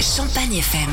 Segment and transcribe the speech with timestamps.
[0.00, 0.90] Champagne FM.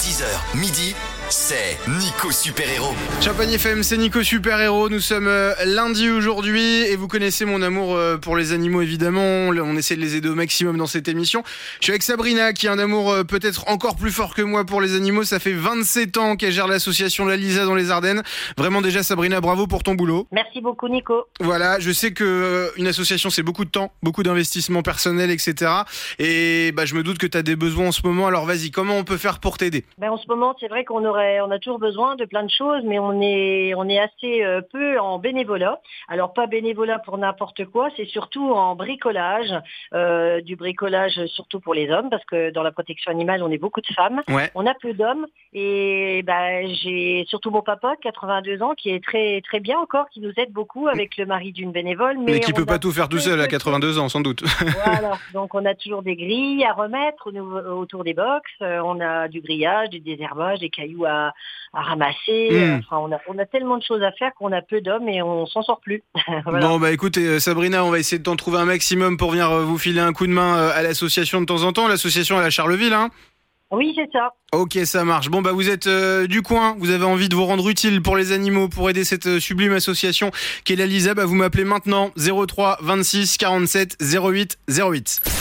[0.00, 0.24] 10h,
[0.56, 0.94] midi,
[1.30, 2.94] c'est Nico Super Héros.
[3.20, 4.88] Champagne FM, c'est Nico Super Héros.
[4.88, 9.20] Nous sommes euh, lundi aujourd'hui et vous connaissez mon amour euh, pour les animaux évidemment.
[9.20, 11.42] On essaie de les aider au maximum dans cette émission.
[11.80, 14.64] Je suis avec Sabrina qui a un amour euh, peut-être encore plus fort que moi
[14.64, 15.22] pour les animaux.
[15.22, 18.22] Ça fait 27 ans qu'elle gère l'association La Lisa dans les Ardennes.
[18.56, 20.26] Vraiment déjà Sabrina, bravo pour ton boulot.
[20.32, 21.26] Merci beaucoup Nico.
[21.40, 25.72] Voilà, je sais que une association c'est beaucoup de temps, beaucoup d'investissement personnel, etc.
[26.18, 28.26] Et bah, je me doute que tu as des besoins en ce moment.
[28.26, 29.84] Alors vas-y, comment on peut faire pour t'aider?
[29.98, 32.50] Ben, En ce moment, c'est vrai qu'on aurait on a toujours besoin de plein de
[32.50, 35.80] choses, mais on est, on est assez euh, peu en bénévolat.
[36.08, 39.52] Alors pas bénévolat pour n'importe quoi, c'est surtout en bricolage,
[39.94, 43.58] euh, du bricolage surtout pour les hommes, parce que dans la protection animale, on est
[43.58, 44.22] beaucoup de femmes.
[44.54, 49.40] On a peu d'hommes, et ben, j'ai surtout mon papa, 82 ans, qui est très
[49.40, 52.18] très bien encore, qui nous aide beaucoup avec le mari d'une bénévole.
[52.18, 54.42] Mais, qui peut pas tout faire tout seul à 82 ans, sans doute.
[54.84, 57.32] voilà, donc on a toujours des grilles à remettre
[57.72, 61.32] autour des box, euh, on a du grillage, du désherbage, des cailloux à,
[61.72, 62.48] à ramasser.
[62.50, 62.80] Hmm.
[62.80, 65.22] Enfin, on a, on a tellement de choses à faire qu'on a peu d'hommes et
[65.22, 66.02] on s'en sort plus.
[66.46, 69.50] Bon, bah écoutez, euh, Sabrina, on va essayer de t'en trouver un maximum pour venir
[69.50, 71.88] euh, vous filer un coup de main euh, à l'association de temps en temps.
[71.88, 73.10] L'association à la Charleville, hein
[73.70, 74.30] oui, c'est ça.
[74.52, 75.28] Ok, ça marche.
[75.28, 78.32] Bon, bah vous êtes du coin, vous avez envie de vous rendre utile pour les
[78.32, 80.30] animaux, pour aider cette sublime association
[80.64, 85.37] qu'est la Lisa, bah vous m'appelez maintenant 03 26 47 08 08.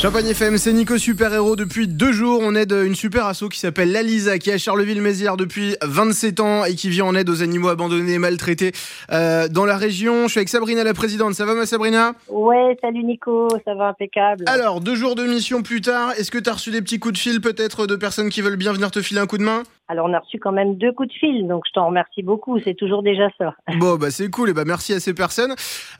[0.00, 1.56] Champagne FM, c'est Nico Super Héros.
[1.56, 4.58] Depuis deux jours, on aide une super asso qui s'appelle La Lisa, qui est à
[4.58, 8.70] Charleville-Mézières depuis 27 ans et qui vient en aide aux animaux abandonnés et maltraités
[9.10, 10.28] euh, dans la région.
[10.28, 11.34] Je suis avec Sabrina, la présidente.
[11.34, 12.12] Ça va, ma Sabrina?
[12.28, 14.44] Ouais, salut Nico, ça va impeccable.
[14.46, 17.14] Alors, deux jours de mission plus tard, est-ce que tu as reçu des petits coups
[17.14, 19.64] de fil peut-être de personnes qui veulent bien venir te filer un coup de main?
[19.88, 22.60] Alors on a reçu quand même deux coups de fil, donc je t'en remercie beaucoup,
[22.60, 23.54] c'est toujours déjà ça.
[23.78, 25.54] Bon bah c'est cool, et bah merci à ces personnes.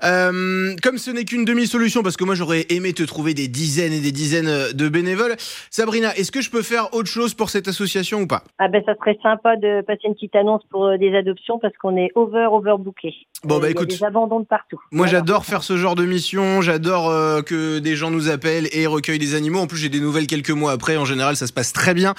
[0.04, 3.94] Euh, comme ce n'est qu'une demi-solution, parce que moi j'aurais aimé te trouver des dizaines
[3.94, 5.36] et des dizaines de bénévoles.
[5.70, 8.42] Sabrina, est-ce que je peux faire autre chose pour cette association ou pas?
[8.58, 11.76] Ah ben ça serait sympa de passer une petite annonce pour euh, des adoptions parce
[11.78, 13.14] qu'on est over overbooké.
[13.44, 14.80] Bon bah euh, écoute, il y a des abandons de partout.
[14.92, 17.08] Moi j'adore faire ce genre de mission, j'adore
[17.44, 19.60] que des gens nous appellent et recueillent des animaux.
[19.60, 22.14] En plus j'ai des nouvelles quelques mois après, en général ça se passe très bien.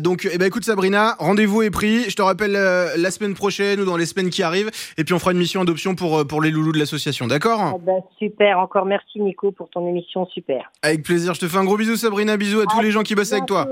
[0.00, 2.08] donc eh ben écoute Sabrina rendez-vous est pris.
[2.08, 4.70] Je te rappelle euh, la semaine prochaine ou dans les semaines qui arrivent.
[4.96, 7.60] Et puis on fera une mission adoption pour, euh, pour les loulous de l'association, d'accord
[7.60, 10.70] ah bah, Super, encore merci Nico pour ton émission, super.
[10.82, 13.14] Avec plaisir, je te fais un gros bisou Sabrina, bisous à, tous les gens qui
[13.14, 13.66] bossent avec toi.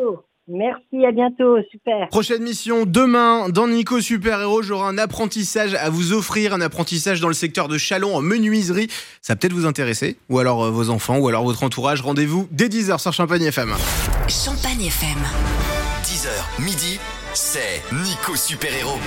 [0.48, 2.08] Merci, à bientôt, super.
[2.08, 7.20] Prochaine mission demain dans Nico Super Héros, j'aurai un apprentissage à vous offrir, un apprentissage
[7.20, 8.86] dans le secteur de Chalon en menuiserie.
[9.22, 12.00] Ça va peut-être vous intéresser, ou alors euh, vos enfants, ou alors votre entourage.
[12.00, 13.74] Rendez-vous dès 10h sur Champagne FM.
[14.28, 15.85] Champagne FM.
[16.26, 16.98] 10h, midi,
[17.34, 18.98] c'est Nico Super Héros.